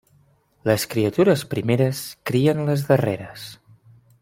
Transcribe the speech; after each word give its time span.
Les 0.69 0.85
criatures 0.93 1.43
primeres 1.51 2.01
crien 2.31 2.65
les 2.71 2.89
darreres. 2.89 3.47